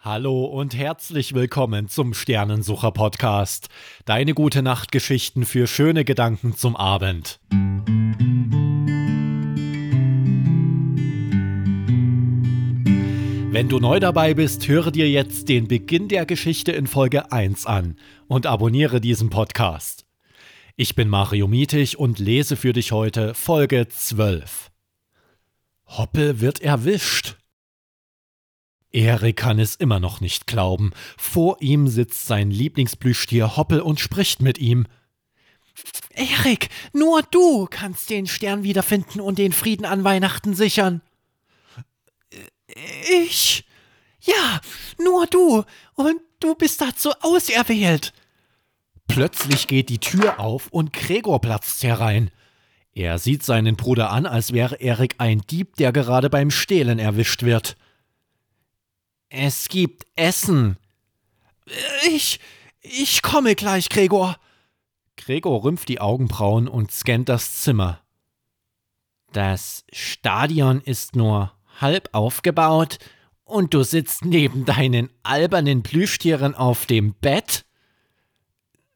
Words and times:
Hallo 0.00 0.44
und 0.44 0.76
herzlich 0.76 1.34
willkommen 1.34 1.88
zum 1.88 2.14
Sternensucher 2.14 2.92
Podcast. 2.92 3.68
Deine 4.04 4.32
gute 4.32 4.62
Nachtgeschichten 4.62 5.44
für 5.44 5.66
schöne 5.66 6.04
Gedanken 6.04 6.54
zum 6.54 6.76
Abend. 6.76 7.40
Wenn 13.50 13.68
du 13.68 13.80
neu 13.80 13.98
dabei 13.98 14.34
bist, 14.34 14.68
höre 14.68 14.92
dir 14.92 15.10
jetzt 15.10 15.48
den 15.48 15.66
Beginn 15.66 16.06
der 16.06 16.26
Geschichte 16.26 16.70
in 16.70 16.86
Folge 16.86 17.32
1 17.32 17.66
an 17.66 17.96
und 18.28 18.46
abonniere 18.46 19.00
diesen 19.00 19.30
Podcast. 19.30 20.06
Ich 20.76 20.94
bin 20.94 21.08
Mario 21.08 21.48
Mietig 21.48 21.98
und 21.98 22.20
lese 22.20 22.54
für 22.54 22.72
dich 22.72 22.92
heute 22.92 23.34
Folge 23.34 23.88
12. 23.88 24.70
Hoppel 25.86 26.40
wird 26.40 26.62
erwischt. 26.62 27.34
Erik 28.90 29.36
kann 29.36 29.58
es 29.58 29.74
immer 29.74 30.00
noch 30.00 30.20
nicht 30.20 30.46
glauben. 30.46 30.92
Vor 31.16 31.58
ihm 31.60 31.88
sitzt 31.88 32.26
sein 32.26 32.50
Lieblingsplüschtier 32.50 33.56
Hoppel 33.56 33.80
und 33.80 34.00
spricht 34.00 34.40
mit 34.40 34.58
ihm. 34.58 34.86
Erik, 36.10 36.68
nur 36.92 37.22
du 37.22 37.66
kannst 37.70 38.10
den 38.10 38.26
Stern 38.26 38.62
wiederfinden 38.62 39.20
und 39.20 39.38
den 39.38 39.52
Frieden 39.52 39.84
an 39.84 40.04
Weihnachten 40.04 40.54
sichern. 40.54 41.02
Ich? 43.10 43.64
Ja, 44.20 44.60
nur 44.98 45.26
du. 45.26 45.64
Und 45.94 46.20
du 46.40 46.54
bist 46.54 46.80
dazu 46.80 47.12
auserwählt. 47.20 48.12
Plötzlich 49.06 49.68
geht 49.68 49.88
die 49.88 49.98
Tür 49.98 50.40
auf 50.40 50.68
und 50.68 50.92
Gregor 50.92 51.40
platzt 51.40 51.82
herein. 51.82 52.30
Er 52.92 53.18
sieht 53.18 53.42
seinen 53.42 53.76
Bruder 53.76 54.10
an, 54.10 54.26
als 54.26 54.52
wäre 54.52 54.76
Erik 54.76 55.14
ein 55.18 55.42
Dieb, 55.48 55.76
der 55.76 55.92
gerade 55.92 56.30
beim 56.30 56.50
Stehlen 56.50 56.98
erwischt 56.98 57.42
wird. 57.42 57.76
Es 59.28 59.68
gibt 59.68 60.06
Essen. 60.16 60.76
Ich. 62.06 62.40
Ich 62.80 63.22
komme 63.22 63.54
gleich, 63.54 63.88
Gregor. 63.90 64.36
Gregor 65.16 65.64
rümpft 65.64 65.88
die 65.88 66.00
Augenbrauen 66.00 66.68
und 66.68 66.90
scannt 66.92 67.28
das 67.28 67.60
Zimmer. 67.60 68.00
Das 69.32 69.84
Stadion 69.92 70.80
ist 70.80 71.16
nur 71.16 71.52
halb 71.80 72.08
aufgebaut 72.12 72.98
und 73.44 73.74
du 73.74 73.82
sitzt 73.82 74.24
neben 74.24 74.64
deinen 74.64 75.10
albernen 75.22 75.82
Plüschtieren 75.82 76.54
auf 76.54 76.86
dem 76.86 77.14
Bett? 77.14 77.64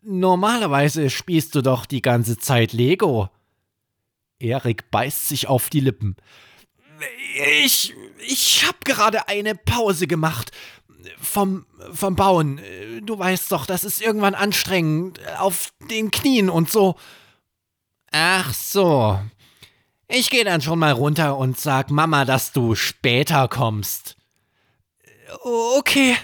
Normalerweise 0.02 1.10
spielst 1.10 1.54
du 1.54 1.62
doch 1.62 1.86
die 1.86 2.02
ganze 2.02 2.38
Zeit 2.38 2.72
Lego. 2.72 3.30
Erik 4.38 4.90
beißt 4.90 5.28
sich 5.28 5.48
auf 5.48 5.70
die 5.70 5.80
Lippen. 5.80 6.16
Ich, 7.62 7.94
ich 8.26 8.64
hab 8.66 8.84
gerade 8.84 9.28
eine 9.28 9.54
Pause 9.54 10.06
gemacht. 10.06 10.52
Vom, 11.20 11.66
vom 11.92 12.14
Bauen. 12.14 12.60
Du 13.02 13.18
weißt 13.18 13.50
doch, 13.50 13.66
das 13.66 13.84
ist 13.84 14.00
irgendwann 14.00 14.34
anstrengend. 14.34 15.20
Auf 15.38 15.72
den 15.90 16.10
Knien 16.10 16.48
und 16.48 16.70
so. 16.70 16.96
Ach 18.12 18.52
so. 18.54 19.18
Ich 20.08 20.30
geh 20.30 20.44
dann 20.44 20.60
schon 20.60 20.78
mal 20.78 20.92
runter 20.92 21.38
und 21.38 21.58
sag 21.58 21.90
Mama, 21.90 22.24
dass 22.24 22.52
du 22.52 22.74
später 22.74 23.48
kommst. 23.48 24.16
Okay. 25.42 26.16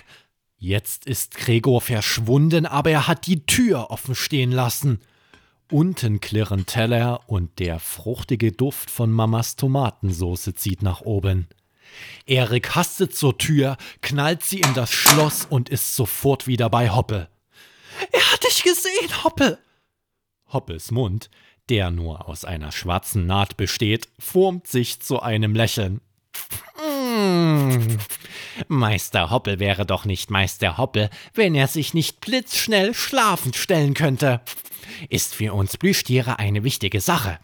Jetzt 0.59 1.07
ist 1.07 1.37
Gregor 1.37 1.81
verschwunden, 1.81 2.67
aber 2.67 2.91
er 2.91 3.07
hat 3.07 3.27
die 3.27 3.47
Tür 3.47 3.91
offen 3.91 4.15
stehen 4.15 4.53
lassen. 4.53 5.01
Unten 5.71 6.21
klirren 6.21 6.67
Teller 6.67 7.21
und 7.29 7.59
der 7.59 7.79
fruchtige 7.79 8.53
Duft 8.53 8.91
von 8.91 9.13
Mamas 9.13 9.57
Tomatensoße 9.57 10.55
zieht 10.55 10.83
nach 10.83 11.03
oben. 11.03 11.47
Erik 12.27 12.75
hastet 12.75 13.17
zur 13.17 13.39
Tür, 13.39 13.77
knallt 14.03 14.43
sie 14.43 14.61
in 14.61 14.75
das 14.75 14.93
Schloss 14.93 15.47
und 15.49 15.69
ist 15.69 15.97
sofort 15.97 16.47
wieder 16.47 16.69
bei 16.71 16.91
Hoppe. 16.91 17.29
Er 18.13 18.33
hat 18.33 18.45
dich 18.45 18.63
gesehen, 18.63 19.25
Hoppe! 19.25 19.59
Hoppes 20.53 20.91
Mund, 20.91 21.31
der 21.69 21.91
nur 21.91 22.29
aus 22.29 22.45
einer 22.45 22.73
schwarzen 22.73 23.27
Naht 23.27 23.57
besteht, 23.57 24.09
formt 24.19 24.67
sich 24.67 25.01
zu 25.01 25.21
einem 25.21 25.55
Lächeln. 25.55 26.01
Mmh. 26.83 27.99
Meister 28.69 29.31
Hoppel 29.31 29.59
wäre 29.59 29.87
doch 29.87 30.05
nicht 30.05 30.31
Meister 30.31 30.79
Hoppel, 30.79 31.11
wenn 31.35 31.55
er 31.55 31.69
sich 31.69 31.95
nicht 31.95 32.21
blitzschnell 32.21 32.95
schlafend 32.95 33.57
stellen 33.57 33.95
könnte. 33.95 34.41
Ist 35.09 35.35
für 35.35 35.53
uns 35.53 35.77
Plüschtiere 35.77 36.39
eine 36.39 36.65
wichtige 36.65 37.01
Sache. 37.01 37.39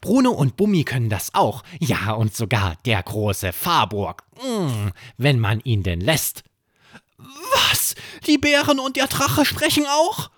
Bruno 0.00 0.30
und 0.30 0.56
Bummi 0.56 0.84
können 0.84 1.08
das 1.08 1.34
auch, 1.34 1.62
ja 1.80 2.12
und 2.12 2.34
sogar 2.34 2.76
der 2.84 3.02
große 3.02 3.52
Farburg, 3.52 4.24
mmh, 4.42 4.92
wenn 5.16 5.38
man 5.38 5.60
ihn 5.60 5.82
denn 5.82 6.00
lässt. 6.00 6.44
Was? 7.16 7.94
Die 8.26 8.38
Bären 8.38 8.78
und 8.78 8.96
der 8.96 9.06
Drache 9.06 9.44
sprechen 9.44 9.86
auch? 9.86 10.30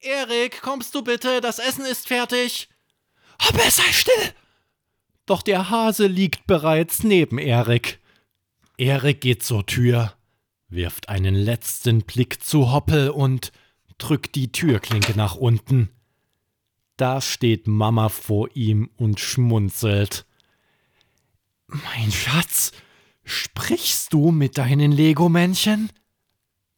Erik, 0.00 0.62
kommst 0.62 0.94
du 0.94 1.02
bitte, 1.02 1.40
das 1.40 1.58
Essen 1.58 1.84
ist 1.84 2.06
fertig. 2.06 2.68
Hoppe, 3.42 3.70
sei 3.70 3.92
still! 3.92 4.32
Doch 5.26 5.42
der 5.42 5.70
Hase 5.70 6.06
liegt 6.06 6.46
bereits 6.46 7.02
neben 7.02 7.38
Erik. 7.38 7.98
Erik 8.78 9.20
geht 9.20 9.42
zur 9.42 9.66
Tür, 9.66 10.14
wirft 10.68 11.08
einen 11.08 11.34
letzten 11.34 12.02
Blick 12.02 12.42
zu 12.42 12.72
Hoppel 12.72 13.10
und 13.10 13.50
drückt 13.98 14.34
die 14.36 14.52
Türklinke 14.52 15.16
nach 15.16 15.34
unten. 15.34 15.90
Da 16.96 17.20
steht 17.20 17.66
Mama 17.66 18.08
vor 18.08 18.48
ihm 18.54 18.90
und 18.96 19.20
schmunzelt. 19.20 20.24
Mein 21.66 22.10
Schatz, 22.10 22.72
sprichst 23.24 24.12
du 24.12 24.30
mit 24.30 24.56
deinen 24.56 24.92
Lego-Männchen? 24.92 25.90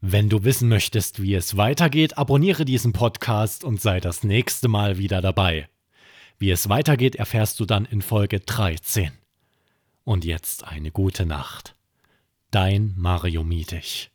Wenn 0.00 0.28
du 0.28 0.44
wissen 0.44 0.68
möchtest, 0.68 1.22
wie 1.22 1.34
es 1.34 1.56
weitergeht, 1.56 2.18
abonniere 2.18 2.64
diesen 2.64 2.92
Podcast 2.92 3.64
und 3.64 3.80
sei 3.80 4.00
das 4.00 4.24
nächste 4.24 4.68
Mal 4.68 4.98
wieder 4.98 5.20
dabei. 5.20 5.68
Wie 6.38 6.50
es 6.50 6.68
weitergeht, 6.68 7.16
erfährst 7.16 7.58
du 7.60 7.64
dann 7.64 7.84
in 7.84 8.00
Folge 8.00 8.40
13. 8.40 9.10
Und 10.04 10.24
jetzt 10.24 10.64
eine 10.64 10.90
gute 10.90 11.26
Nacht. 11.26 11.74
Dein 12.50 12.94
Mario 12.96 13.44
Mietig. 13.44 14.10